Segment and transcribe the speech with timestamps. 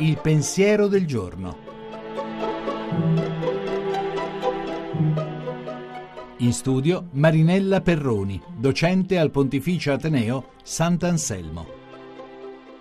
[0.00, 1.58] Il pensiero del giorno.
[6.36, 11.66] In studio Marinella Perroni, docente al Pontificio Ateneo Sant'Anselmo.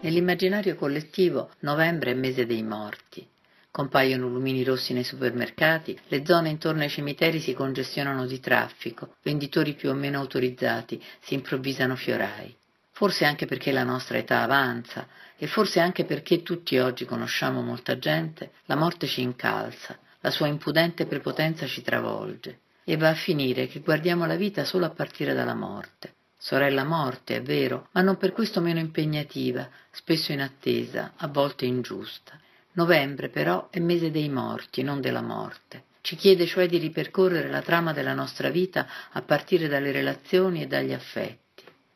[0.00, 3.24] Nell'immaginario collettivo novembre è mese dei morti.
[3.70, 9.74] Compaiono lumini rossi nei supermercati, le zone intorno ai cimiteri si congestionano di traffico, venditori
[9.74, 12.56] più o meno autorizzati si improvvisano fiorai.
[12.96, 17.98] Forse anche perché la nostra età avanza e forse anche perché tutti oggi conosciamo molta
[17.98, 23.66] gente, la morte ci incalza, la sua impudente prepotenza ci travolge e va a finire
[23.66, 26.14] che guardiamo la vita solo a partire dalla morte.
[26.38, 32.38] Sorella morte, è vero, ma non per questo meno impegnativa, spesso inattesa, a volte ingiusta.
[32.74, 35.86] Novembre però è mese dei morti, non della morte.
[36.00, 40.68] Ci chiede cioè di ripercorrere la trama della nostra vita a partire dalle relazioni e
[40.68, 41.43] dagli affetti.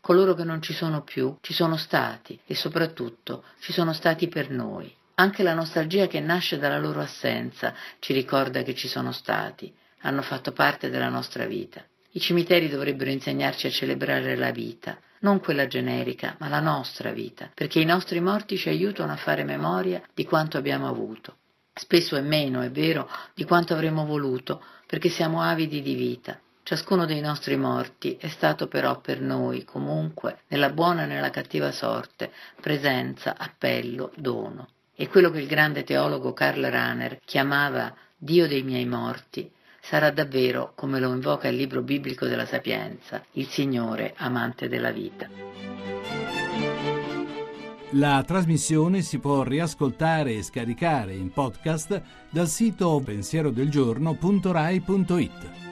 [0.00, 4.50] Coloro che non ci sono più ci sono stati e soprattutto ci sono stati per
[4.50, 4.94] noi.
[5.14, 10.22] Anche la nostalgia che nasce dalla loro assenza ci ricorda che ci sono stati, hanno
[10.22, 11.84] fatto parte della nostra vita.
[12.12, 17.50] I cimiteri dovrebbero insegnarci a celebrare la vita, non quella generica, ma la nostra vita,
[17.52, 21.36] perché i nostri morti ci aiutano a fare memoria di quanto abbiamo avuto.
[21.74, 26.40] Spesso è meno, è vero, di quanto avremmo voluto, perché siamo avidi di vita.
[26.68, 31.72] Ciascuno dei nostri morti è stato però per noi, comunque, nella buona e nella cattiva
[31.72, 32.30] sorte,
[32.60, 34.68] presenza, appello, dono.
[34.94, 40.72] E quello che il grande teologo Karl Rahner chiamava Dio dei miei morti sarà davvero,
[40.74, 45.26] come lo invoca il libro biblico della Sapienza, il Signore amante della vita.
[47.92, 55.67] La trasmissione si può riascoltare e scaricare in podcast dal sito pensierodelgiorno.rai.it.